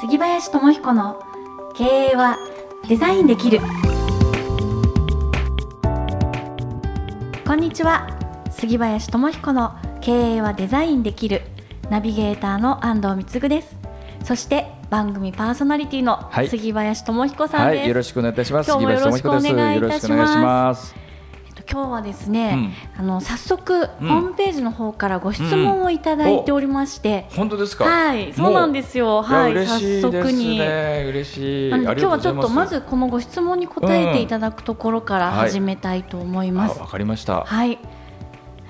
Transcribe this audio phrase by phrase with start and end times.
[0.00, 1.20] 杉林智彦の
[1.74, 2.38] 経営は
[2.88, 3.58] デザインできる。
[7.44, 8.06] こんにちは。
[8.52, 11.42] 杉林智彦の経営はデザインできる。
[11.90, 13.76] ナビゲーターの安藤光です。
[14.22, 18.70] そして番組パーソナリティの杉林智彦さんです、はい、よろしくお願いいたします。
[18.70, 21.07] 今日もよろしくお願いいたします
[21.70, 27.84] 今日はですね、うん、あの早速、ホームページの方からご質問をいただいておりまして、うん、本当ですか？
[27.84, 29.22] はいそうなんですよ。
[29.22, 30.60] はい早速に。
[30.60, 31.70] 嬉しい。
[31.70, 36.76] 今日はちょっとまずこのご質問に答えていただくところから始めたいと思います。
[36.76, 37.42] わ、はい、かりました。
[37.44, 37.78] はい。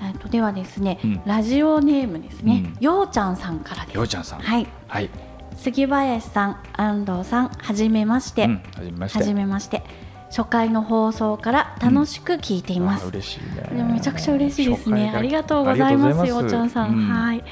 [0.01, 3.95] えっとではですね、うん、ラジオネームですね、ようちゃんさんからです。
[3.95, 4.39] ようちゃんさん。
[4.39, 4.67] はい。
[4.87, 5.09] はい。
[5.55, 9.19] 杉林さん安藤さんはじめまして、はじめまして。
[9.19, 9.83] はじめまして
[10.29, 13.03] 初回の放送から楽しく聞いています。
[13.03, 13.39] うん、嬉しい
[13.73, 13.83] ね。
[13.93, 15.11] めちゃくちゃ嬉しいですね。
[15.15, 16.93] ありがとうございますよちゃんさん。
[16.93, 17.43] うん、はい。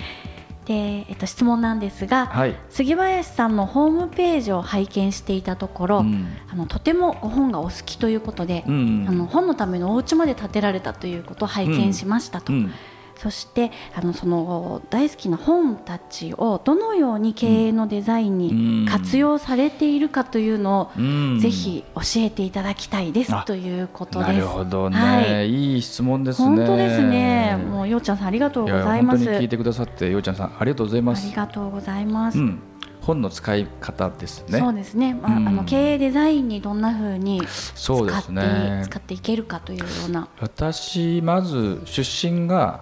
[0.65, 12.53] で、えっと質問なんですが、はい、杉林さんのホームページを拝見していたところ、うん、あのとてもご本がお好きということで、うんうん、あの本のためのお家まで建てられたということを拝見しましたと。
[12.53, 12.71] うん
[13.17, 24.31] そしてあのその大好きな本たちをどのように経営のデザインに活用されているかというのを、ぜひ教えていただきたいですということです。
[24.33, 26.47] なるほどね、はい、いい質問ですね。
[26.47, 27.57] 本当ですね。
[27.57, 29.23] もうようちゃんさんありがとうございます。
[29.23, 31.27] 聞いてくださってようちゃんさんありがとうございます。
[31.27, 32.39] ありがとうございます。
[32.39, 32.61] うん
[33.07, 34.59] 本の使い方ですね。
[34.59, 35.13] そうですね。
[35.13, 40.27] まあ、うん、あの経営デザインにどんなふうに使って、ね、使っていけるかというような。
[40.41, 42.81] 私まず出身が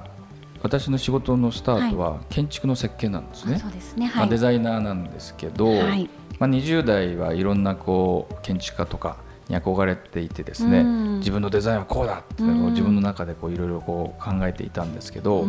[0.65, 3.59] 私の仕事のスタートは建築の設計なんですね。
[3.59, 4.11] そうですね。
[4.15, 10.83] まあ、デザイナーなんですけど、はい、まあ、20代はいろんなこう建築家とかに憧れていてですね、
[11.19, 15.45] 自分のデザインはこうだって自分の中でこういろいろこう考えていたんですけど、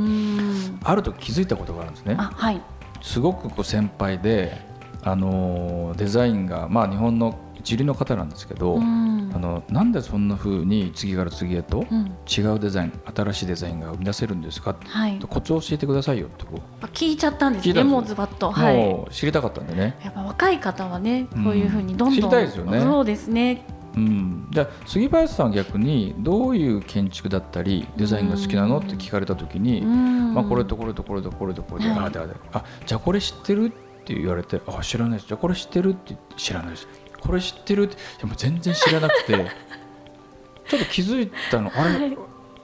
[0.84, 2.14] ある時気づいたことがあるんですね。
[2.14, 2.60] はい、
[3.00, 4.60] すごくこう先輩で、
[5.02, 11.84] あのデザインがまあ日本の一流の方なんですけど、うん、あのなんでそんなふうに次から次へと
[12.30, 19.98] 違うデザイン、うん、新しいデザインが生み出せるんですか、はい、コツを教えてくださいよってこう聞いちゃったんですねもうズバッと、はい、もう知りたかったんでね。
[20.04, 22.80] やっぱ若い方はねこういうふうにどんどん、知りたいですよね。
[22.80, 23.66] そうですね。
[23.96, 28.78] うん、じゃあ杉林さんは逆にどういう建築だったりデザインが好きなの？
[28.78, 32.10] って聞かれた時に、まあ、これとこれとこれとこれとこれで、はい、あ
[32.52, 33.72] あじゃあこれ知ってる？
[33.72, 35.28] って言われてあ知らないです。
[35.28, 35.94] じゃあこれ知ってる？
[35.94, 36.86] って知らないです
[37.20, 37.84] これ知ってる？
[37.84, 39.32] ってでも全然知らなくて。
[40.68, 41.70] ちょっと気づいたの。
[41.74, 42.18] あれ、はい、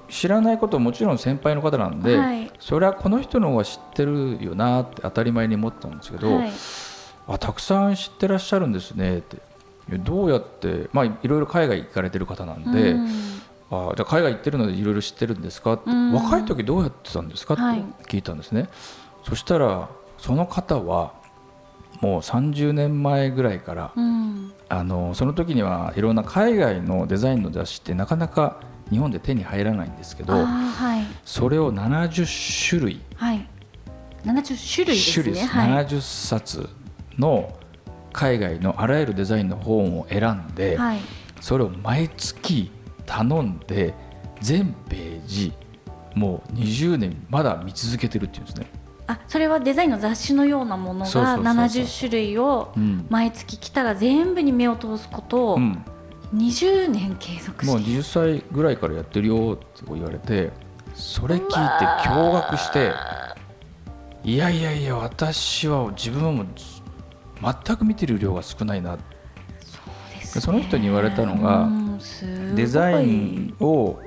[0.08, 6.52] 知らないこともちろん先輩の方なんで、はい、それはこの人の方が知ってるよなって当たり前に思ったんですけど、はい、
[7.28, 9.18] あたくさん知ってらっしゃるんですね。
[9.18, 9.38] って。
[9.88, 13.06] どうやって、まあ、いろいろ海外行かれてる方なんで、うん、
[13.70, 15.72] あじゃあ海外行ってるのでいろいろ知ってるんですか？
[15.74, 17.54] って、うん、若い時どうやってたんですか？
[17.54, 17.62] って
[18.04, 18.68] 聞いたんですね。
[19.24, 19.88] そしたら
[20.18, 21.12] その方は
[22.00, 28.60] もう30年前ぐらいから、うん、あのその時にはいろんな海外のデザインの雑誌ってなかなか
[28.90, 33.48] 日本で手に入らないんですけど、はい、それを70種類、はい、
[34.24, 36.68] 70種類ですね、はい、70冊
[37.18, 37.56] の
[38.12, 40.98] 海外のあらゆるデザインの本を選んで、はい、
[41.40, 42.70] それを毎月
[43.06, 43.94] 頼んで
[44.40, 45.52] 全ページ
[46.14, 48.66] もう20年まだ見続けてるっていうんですね。
[49.06, 52.72] あそれはデザインの雑誌のようなものが70種類を
[53.08, 55.58] 毎月来たら全部に目を通すことを
[56.34, 60.50] 20年継続して、もう20歳ぐらいからやってるよって言われて
[60.94, 61.54] それ聞いて
[62.08, 62.92] 驚愕して
[64.24, 66.46] いやいやいや私は自分はもう
[67.64, 68.98] 全く見てる量が少ないな。
[70.22, 71.68] そ,、その人に言われたのが
[72.54, 73.98] デザインを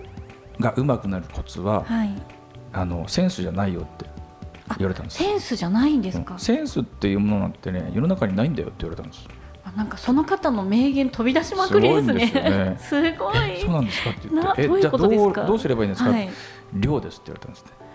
[0.59, 2.09] がうまくなるコツは、はい、
[2.72, 4.06] あのセンスじゃないよって
[4.77, 5.17] 言われたんです。
[5.17, 9.27] センスじゃないんですか、センスっていうものなんてね世の中にないんだよって言われたんです。
[9.75, 12.77] なんかその方の名言飛び出しまくりですね。
[12.79, 16.29] すごい、 ね、そうなんですかって言って、えじゃあどうどうすればいいんですか、はい、
[16.73, 17.85] 量ですって言われたんですね。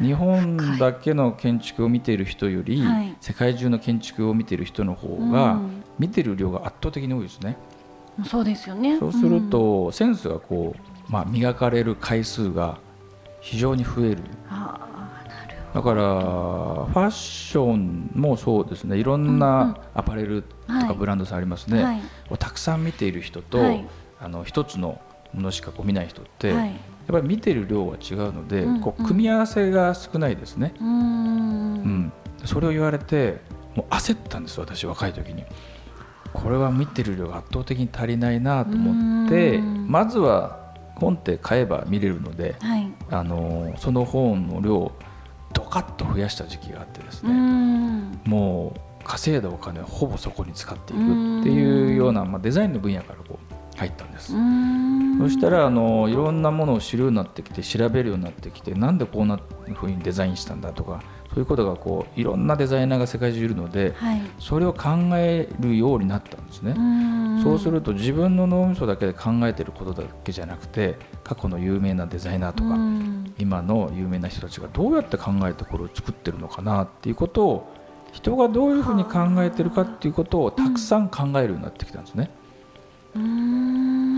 [0.00, 5.58] 日本だけの建築を見ている人より、はい、世界中の建築を見ている人の方が、
[5.98, 7.56] 見てる量が圧倒的に多いですね。
[8.24, 8.98] そうですよね。
[8.98, 12.78] そうすると、うん、センスがこうまあ磨かれる回数が
[13.46, 14.18] 非常に増える。
[15.72, 18.96] だからファッションもそうですね。
[18.96, 20.48] いろんなアパレルと
[20.88, 22.00] かブランドさんありますね、はい。
[22.30, 23.86] をたくさん見ている人と、はい、
[24.20, 25.00] あの一つの
[25.32, 26.76] ものしかこう見ない人って、はい、やっ
[27.08, 30.74] ぱり見てる量が違うので、うんうん、こう組み合わせが少ないですね。
[30.80, 32.12] うん、うん、
[32.46, 33.38] それを言われて
[33.76, 35.44] もう焦ったんです私若い時に。
[36.32, 40.65] これは見てる量が圧倒的に足りないなと思ってまずは
[40.96, 44.92] 本って買えば見れるので、はい、あのその本の量
[45.52, 47.32] ドカッと増やした時期があってですね。
[48.24, 54.32] もう稼いだお金をほぼそこに使っていくっていうような、まあ、デザインの分野からこう入ったんです。
[55.18, 59.38] そしたらあのいろんなものを知るようになってきて調べるようになってきてなんでこんな
[59.74, 61.02] ふうにデザインしたんだとか
[61.36, 66.74] そういうことがこういろんなデザイナーが世界中いるので、はい、それを考えるようになったんですね。
[67.42, 72.78] そうすると自分の脳みそだけで考えてることだけじゃなくて過去の有名なデザイナーとか
[73.38, 77.70] 今の有名な人たちがどうやって考えてこれを作ってるのかなっていうことを
[78.12, 82.30] 人がどういうふうに考えてるかっていうことをたくさん考えるようになってきたんですね。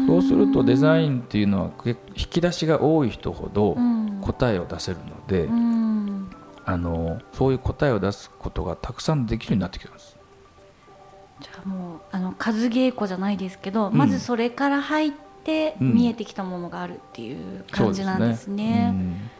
[0.06, 3.76] そうするとデザインっていうのは引き出しが多い人ほど
[4.21, 5.49] 答えを出せるので、
[6.70, 10.17] あのそういう答えを出すことがたくさんできるようになってきたんです。
[11.41, 15.12] じゃあもうあの数稽古じゃないですけど、うん、まずそれから入っ
[15.44, 18.91] て見えてきたものがあるっていう感じなんですね。
[18.93, 19.31] うん。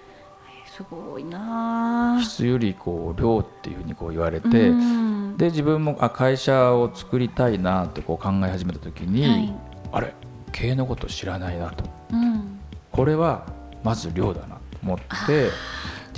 [0.67, 9.55] すごいな質よりこう量っていうふうにこう言われて、で自分もあ会社を作りたいなってこう考え始めた時に、はい、
[9.91, 10.15] あれ？
[10.53, 12.61] 経営のこと知らないなと、うん、
[12.93, 13.45] これは
[13.83, 15.51] まず量だなと思って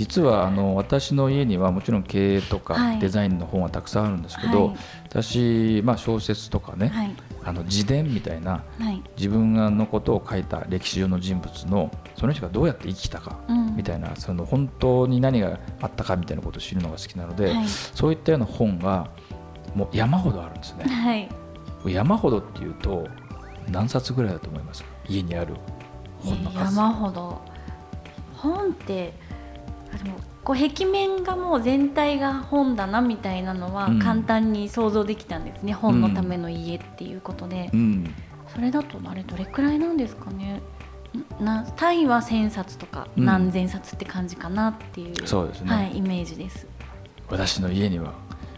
[0.01, 4.77] 実はあの私の家にはもちろん経営とかデザインの本はたくさんあるんですけど、はい、
[5.09, 13.41] 私、まあ、小説とかね、はい、あの自伝みたいな、はい、自分のことを書いた歴史上の人物のその人がどうやって生きたか
[13.75, 17.53] みたいな、うん、その本当に何があったかみたいなことを知るのが好きなので、
[17.93, 19.11] そういったような本が
[19.75, 21.29] もう山ほどあるんですね。
[21.85, 23.07] 山ほどっていうと
[23.69, 24.83] 何冊ぐらいだと思います？
[25.07, 25.53] 家にある
[26.17, 27.39] 本の数、山ほど。
[28.35, 29.13] 本って
[29.97, 38.13] でもこう壁面がもう全体が本だなみたいなのは簡単に想像できたんですね、うん、本のための家っていうことで、うん、
[38.53, 40.61] それだとあれどれくらいなんですかね。
[41.41, 46.65] な単位は1000冊とか何千冊って感じかなっていう、そうですね、はい、イメージです。
[47.29, 48.13] 私の家には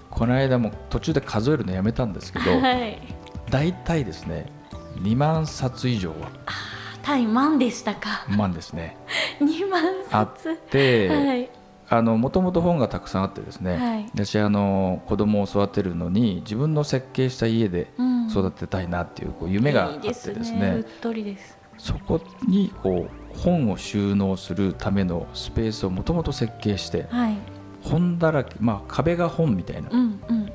[0.10, 3.00] この間も途中で数えるのやめたんですけど、 はい、
[3.50, 4.46] 大体ですね
[4.98, 6.16] 2万冊以上は
[7.04, 8.26] 対万でしたか？
[8.36, 8.98] 万ですね。
[9.40, 10.16] 2万冊。
[10.16, 11.50] あって、はい、
[11.90, 17.92] あのもともと本がたくさんあってですね、はい、私あの子供を育てるのに自分の設計した家で
[18.32, 20.68] 育てたいなっていうこう夢があってですね、いいね。
[20.78, 21.58] うっとりです。
[21.78, 27.36] そこにこう本を収納するためのスペースをもともと設計して、はい、
[27.82, 30.52] 本だらけ、まあ、壁が本みたいな、うんうんうん、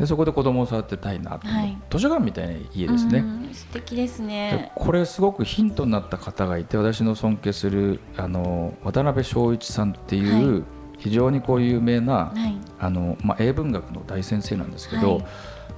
[0.00, 4.72] でそこで子供を育てたいなと、はい、図書館みたいな家ですね、素敵ですね。
[4.74, 10.64] これすごくヒントになった方がいて私の尊敬するあの渡辺正一さんっていう、はい、
[10.96, 15.20] 非常にこう有名な、はい、あのまあ、英文学の大先生なんですけど、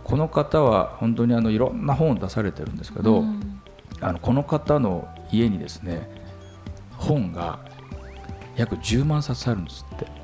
[0.05, 3.61] この方は本当にあのいろんな本を出されてるんですけど、うん、
[4.01, 6.09] あのこの方の家にですね
[6.97, 7.59] 本が
[8.55, 10.22] 約10万冊あるんですって。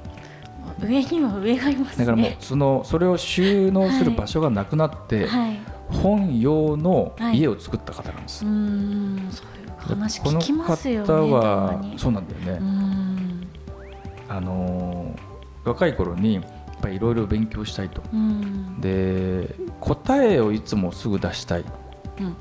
[0.80, 5.60] 上にも上がいます、ね、だからもうそのそれを収納する場所がなくなって、はい、
[5.90, 8.44] 本用の家を作った方なんです。
[8.44, 11.06] はい、うんそういう話聞きますよね。
[11.06, 13.48] この方はそうなんだよね。
[14.28, 15.14] あの
[15.64, 16.44] 若い頃にやっ
[16.80, 18.02] ぱりいろいろ勉強したいと。
[18.80, 21.64] で答えをいつもすぐ出したい。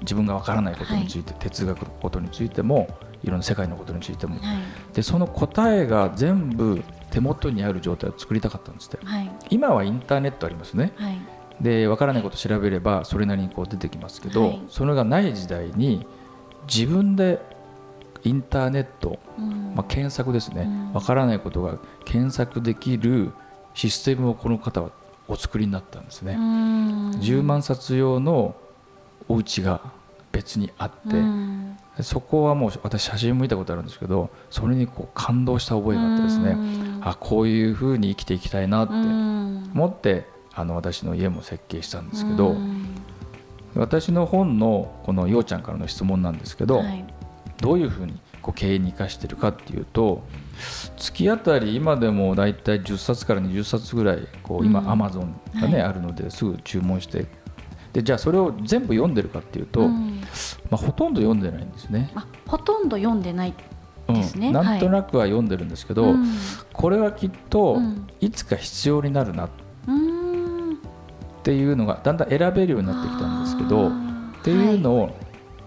[0.02, 2.88] 自分がわからないことについて、はい、哲学のことについても
[3.24, 4.58] いろんな世界のことについても、はい、
[4.94, 11.20] でその答えが全部手元にある状態を作りたかったんですって、はい、今はインターネットありますね、はい、
[11.62, 16.06] で分からないことを調べればそれなりにこう出てきますけど、はい、それがない時代に
[16.72, 17.40] 自分で
[18.24, 23.32] インターネット、うん、まあ、検索ですね、分、うん、からないことが検索できる
[23.74, 24.92] システムをこの方は
[25.28, 26.34] お作りになったんですね。
[26.34, 28.56] 10万冊用の
[29.28, 29.82] お家が
[30.32, 36.56] 別にあって、そこはもう私写真も見たことあるんですけどそれにこう感動した覚えがあってですね
[37.10, 42.56] あこういうふうに生きていきたいなって思ってあの私の家も設計したんですけど
[43.76, 47.06] 私の本のこのようちゃんからの質問なんですけど、はい、
[47.62, 50.24] どういうふうにこう経営に生かしてるかっていうと
[50.98, 57.28] 月当たり今でも大体10冊から20冊ぐらいこう今アマゾンがね、あるのですぐ注文して
[57.94, 60.22] でじゃあそれを全部読んでるかっていうと、うん、
[60.70, 62.12] まあ、ほとんど読んでないんですね。
[62.48, 63.54] ほとんど読んでない
[64.14, 66.14] ですね、うん、なんとなくは読んでるんですけど、はい、
[66.74, 67.78] これはきっと
[68.20, 69.50] いつか必要になるなっ
[71.44, 73.92] ていうのがだんだん選べるようになってきたんですけどっ
[74.44, 75.18] ていうのを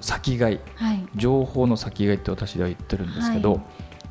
[0.00, 3.60] 先買い、はい、情報の先買いって私は言ってるんですけど、はい、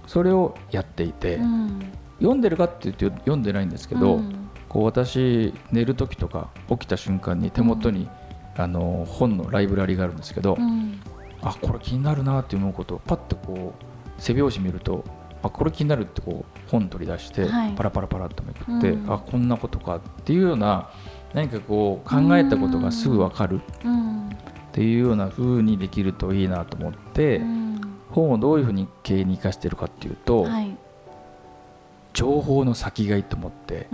[0.07, 1.79] それをやっていて、うん、
[2.19, 4.49] 読んでるかっていうと読んでないんですけど、うん。
[4.69, 8.07] こう私寝る時とか起きた瞬間に手元に、
[8.55, 11.01] あの本のライブラリがあるんですけど、うん、
[11.41, 13.83] あこれ気になるなって思うことをパッとこう
[14.19, 15.03] 背表紙見ると
[15.41, 20.91] あこれ気になるってこう本取り出して、パラパラパラっとめくって、うん、あこんなことかっていうような
[21.33, 27.41] 何かこう考えたことがすぐ分かるっていうような風にできるといいなと思って、
[28.11, 30.75] 本をどういうふうに経営に生かしているかっていうと、はい、
[32.13, 33.87] 情報の先買いと思って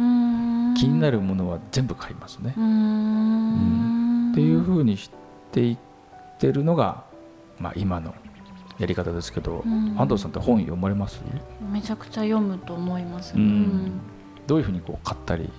[0.77, 2.55] 気になるものは全部買いますね。
[2.58, 5.12] うん、っていうふうにし
[5.51, 5.77] ていっ
[6.39, 7.03] てるのが、
[7.60, 8.15] まあ、今の
[8.77, 9.63] やり方ですけど、
[9.98, 11.22] 安藤さんって本読まれます？
[11.72, 14.00] めちゃくちゃ読むと思います、うん、
[14.48, 15.50] どういうふうにこう買ったり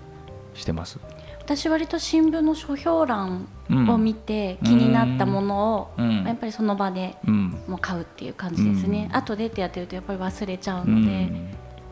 [0.55, 0.99] してます？
[1.39, 3.47] 私割と新聞の書評欄
[3.89, 11.31] を見て気になったものを、やっぱりその場でもう買うっていう感じですね、うん、後でってやってるとやっぱり忘れちゃうので、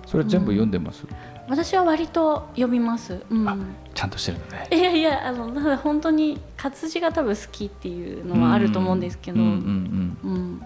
[0.06, 1.04] それ全部読んでます、
[1.48, 4.68] 私は割と読みます、うん、ちゃんとしてるのね。
[4.72, 10.60] いやいやあのただ本当に活字が多分好きっていうのはあると思うんですけど、うん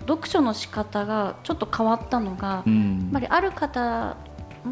[0.00, 2.64] 読書の仕方がちょっと変わったのが、やっ
[3.12, 4.16] ぱりある方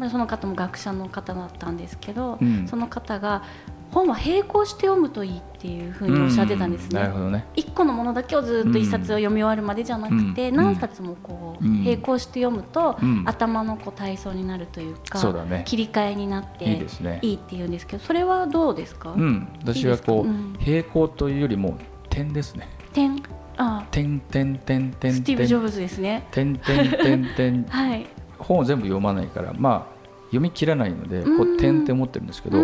[0.09, 3.43] その方も学者の方だったんですけど、うん、その方が
[3.91, 6.99] 本は並行して読むといいっていうふうにおっしゃってたんですね。
[6.99, 7.45] なるほどね。
[7.55, 15.19] 一個のものだけをずっと一冊を読み終わるまでじゃなくて、何冊もこう並行して読むと、頭のこう体操になるというか、
[15.63, 17.19] 切り替えになっていいね。
[17.21, 21.77] いいっていうんですけどそれはどうですか、うん、私はこう並行というよりも
[22.09, 22.67] 点ですね。
[22.93, 23.21] 点
[23.57, 26.27] あ点点点点スティーブ・ジョブズですね。
[26.31, 28.07] 点点点点はい。
[28.39, 29.93] 本を全部読まないからまあ
[30.25, 32.57] 読み切らないのでこう点って思ってるんですけど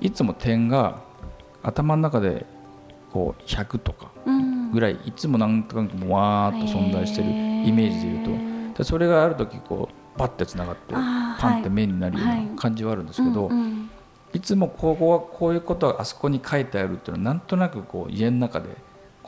[0.00, 1.02] いつも点が
[1.62, 2.46] 頭の中で
[3.12, 4.10] こう100とか
[4.72, 8.84] ぐらいいつもなんとなくわーっと存在してるイメージでいうと。
[8.84, 13.50] それがある時こうパッてつながってパンって目になるような感じはあるんですけど
[14.32, 18.68] いつもここはこういうことはあそこに書いてあるっていうのはなんとなくこう家の中で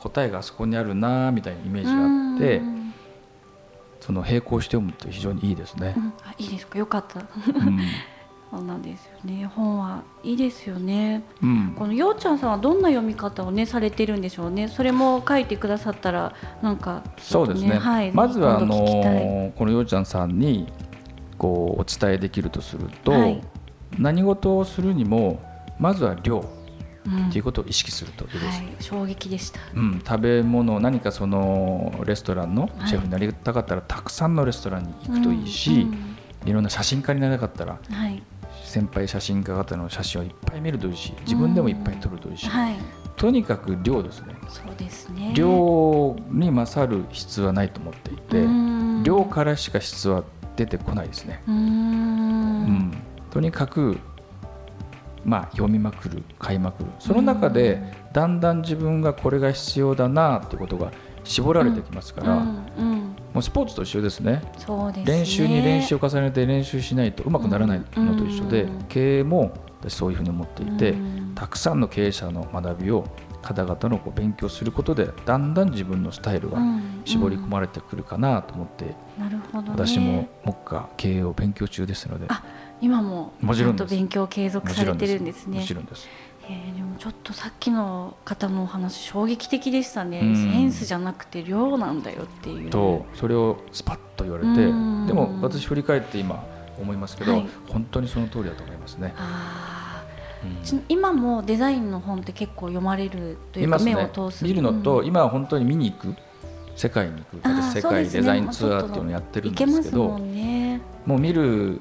[0.01, 2.81] 答えがあそこにあるなみたいなイメージがあって。
[4.01, 5.93] その並行して読むって非常にいいですね。
[5.95, 7.19] うん、いいですか、よかった。
[7.19, 7.79] うん、
[8.49, 9.45] そうなんですよね。
[9.45, 11.23] 本はいいですよね。
[11.41, 14.67] うん、このようちゃんさんはどんな読み方をねされてるんでしょうね。
[14.67, 17.77] それも書いてくださったらなんか、ね、そうですね。
[17.77, 20.67] はい、まずはあのー、このようちゃんさんに
[21.37, 23.41] こうお伝えできるとすると、はい、
[23.99, 25.39] 何事をするにも
[25.79, 26.43] まずは量。
[27.27, 35.87] っていうことを意識するといいです、はい、衝撃でした、うん、食べ物何かそのレストランのシェフになりたかったら、たくさんのレストランに行くといいし、
[36.45, 38.21] いろんな写真家になりたかったら、はい、
[38.63, 42.75] 先輩写真家方の写真をいっぱい見るといいし自分でもいっぱい撮るといいし、はい、
[43.17, 44.35] とにかく量ですね。
[44.49, 45.33] そうですね。
[45.35, 48.45] 量に勝る質はないと思っていて
[49.03, 50.23] 量からしか質は
[50.55, 51.41] 出てこないですね。
[51.47, 52.93] うん、
[53.31, 53.97] とにかく
[55.23, 56.89] まあ、読みまくる買いまくる。
[56.99, 57.81] その中で
[58.13, 60.91] だんだん自分がこれが必要だなっていうことが
[61.23, 62.97] 絞られてきますから、うんうん、
[63.33, 64.41] もうスポーツと一緒ですね。
[64.95, 65.03] ね。
[65.05, 70.95] 練習に練習を重ねて練習しないとうまくならないのと一緒で、経営も私そういうふうに思っていて、
[71.35, 73.05] たくさんの経営者の学びを
[73.41, 76.59] 方々のこう勉強することでだんだん自分のスタイルが
[77.05, 82.27] 絞り込まれてくるかなと思って、なるほど私も目下経営を勉強中ですので。
[82.81, 85.59] 今もちゃんと勉強継続されてるんですね。
[85.59, 86.07] もちろんです。
[86.43, 92.69] えー、でもちょっとさっきの方のお話衝撃的でしたね、うん、センスじゃなくて量なんだよっていう。
[92.69, 94.71] とそれをスパッと言われてで
[95.13, 96.43] も私振り返って今
[96.79, 99.13] 思いますけど、はい、本当にその通りだと思いますね。
[100.73, 104.43] うん、今もデザインの本って結構読まれるというか、目を通す。
[104.43, 106.15] 見るのと、今は本当に見に行く
[106.75, 110.19] 世界に行く私世界デザインツアーっていうのをやってるんですけど
[111.05, 111.79] もう見る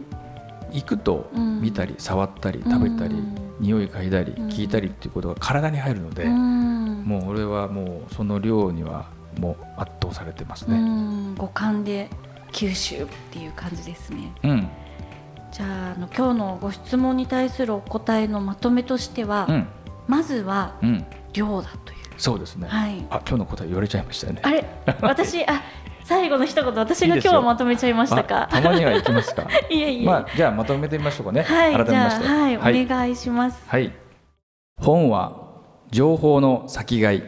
[0.72, 3.16] 行くと見たり触ったり食べたり
[3.60, 10.78] 匂い嗅いだり聞いたりっていうことが体に入るのでもう俺はもうその量にはもう圧倒されてますね。
[11.36, 12.08] 五感で
[12.52, 14.68] 吸収っていう感じですね、うん、
[15.52, 19.66] じゃああの今日のご質問に対するお答えのまとめとしては、うん、
[20.08, 20.74] まずは
[21.32, 24.40] 量だという、そうですね、はい、あ今日の答え言われちゃいましたよね。
[24.44, 24.64] あれ？
[25.00, 25.62] 私あ
[26.10, 28.48] 最後の一言私が今日はまとめちゃいましたか？
[28.50, 29.46] たまにはいきますか？
[29.70, 32.26] いえいえ、まあ、じゃあまとめてみましょうかね、はい、改めまして。
[32.26, 33.62] はい、はい、お願いします。
[33.68, 33.92] はい。
[34.82, 35.36] 本は
[35.92, 37.22] 情報の先買い。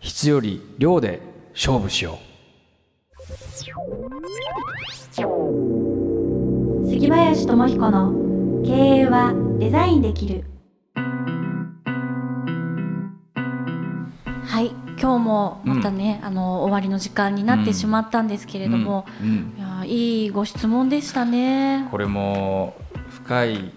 [0.00, 1.20] 質より量で
[1.54, 3.26] 勝負しよう。
[6.88, 8.12] 杉林智彦の
[8.64, 10.42] 経営はデザインできる
[15.06, 19.28] 今日もまたね、うん、あの終わりの時間になってしまったんですけれども、うん。
[19.28, 21.86] うん、いやいいご質問でしたね。
[21.92, 22.74] これも
[23.10, 23.72] 深い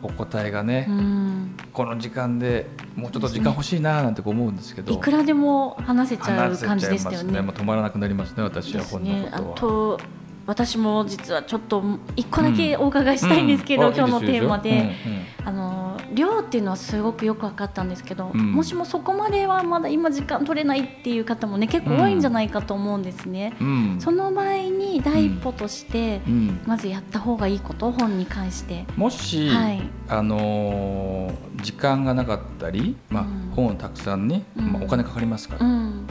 [0.00, 0.88] お答えがね、
[1.72, 7.32] この時間でもうちょっと時間欲しいななんて思うんですけど、いくらでも話せちゃう感じでしたよね。
[7.32, 7.40] ね。
[7.40, 9.56] もう止まらなくなりますね私はこんなことは。
[9.56, 10.00] と
[10.46, 11.82] 私も実はちょっと
[12.14, 15.12] 一個だけお伺いしたいんですけど、うん、今日のテーマで、うん。
[15.12, 15.69] うん、あの
[16.14, 23.52] 量っていうのはすごくよく分かったんですけど、うん、もしもそこまではまだ今時間取れないっていう方もね結構多いんじゃないかと思うんですね。
[23.98, 26.20] その場合に第一歩として、
[26.66, 28.84] まずやった方がいいこと本に関して。
[28.96, 35.66] もし、はい、あのー、時間がなかったり、まあ本をたくさんね、まあ、お金かかりますから、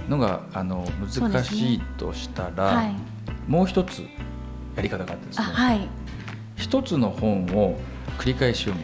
[0.08, 2.76] のがあの難しいとしたら、ね。
[2.78, 2.96] はい、
[3.48, 4.04] もう一つ
[4.76, 5.90] やり方があってですね、はい、
[6.56, 7.78] 一つの本を
[8.18, 8.84] 繰り返し読む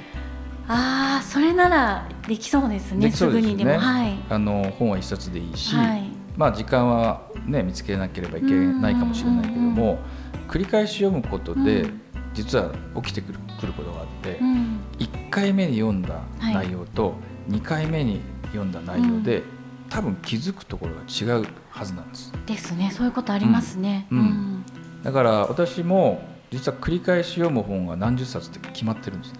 [0.68, 10.00] ああそれならできそうですねすぐにでも、はい、あの本は一冊でいいし、はい、まあ時間はね見つけなければいけないかもしれないけども
[10.48, 12.02] 繰り返し読むことで、うん、
[12.34, 17.16] 実は起きてくるくることがあって、うん、1回目に読んだ内容と
[17.50, 19.44] 2回目に読んだ内容で、うん、
[19.90, 22.34] 多分気づくところが違うはずなんです。
[22.46, 24.08] ですねそういうことありますね。
[24.12, 24.66] うん。
[25.04, 29.40] だから私も実は繰り返し読む本が何十冊って決まってるんですね。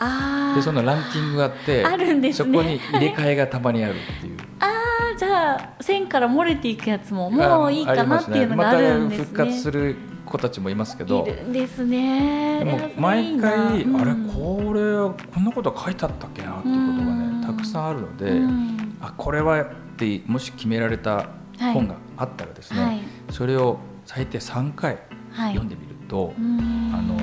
[0.00, 4.36] あでそのランキングがあってあるんです、ね、そこに入れ替えがたまにあるっていう。
[4.58, 4.66] あ
[5.14, 9.24] あじゃあ線から漏れていくやつももういいかなっていうのがあるんですね。
[9.24, 11.26] また復活する子たちもいますけど。
[11.26, 12.60] いるんですね。
[12.60, 19.66] でも毎回、うん、あれこれこんなこと書いてあったっけなっていうことがねたくさんあるので、うん、あこれはっ
[19.96, 21.28] てもし決められた
[21.58, 24.98] 本があったらですね、はい、それを最低3回
[25.34, 26.34] 読んでみると、はい、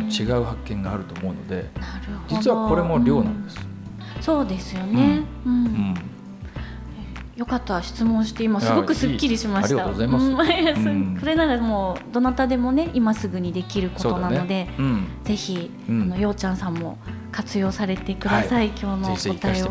[0.10, 1.70] 違う発見があると思うので
[2.30, 3.58] 実はこれも量なんです。
[4.18, 5.96] うん、そうですよね、うん、うん。
[7.36, 9.70] よかった質問して今すごくすっきりしました。
[9.70, 10.90] ありがとうございます。
[10.90, 14.74] うん、 それならもうどなたでもね今すぐにできることなので、ね。
[14.80, 16.98] うん、ぜひ、あのようちゃんさんも
[17.38, 19.67] 活用されてください、はい、今日の答えを。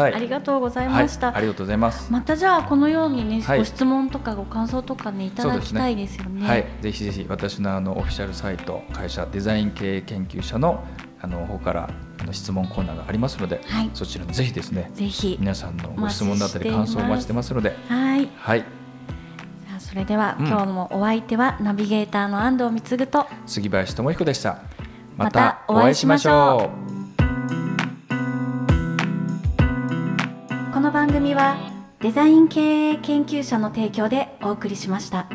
[0.00, 2.10] はい、ありがとうございました、はい、ありがとうございます。
[2.10, 6.66] またじゃあこのようにね、ご質問とかご感想とかねいただきたいですよね、ね、はい。
[6.80, 10.82] ぜひぜひ私のあのオフィシャルサイト会社デザイン経営研究者の
[11.20, 11.90] あの方から
[12.22, 15.36] あの質問コーナーがありますので、はい、そちらにぜひですねぜひ。
[15.38, 17.76] 皆さんのご質問だったり感想をお待ちしてますので。
[17.86, 18.64] はい、はい、
[19.78, 23.26] それでは、うん、今日もお相手はナビゲーターの安藤貢と。
[23.44, 24.62] 杉林智彦でした。
[25.18, 26.99] またお会いしましょう
[30.90, 31.56] の番組は
[32.00, 35.28] デザイン経営研究者の提供でお送りしました。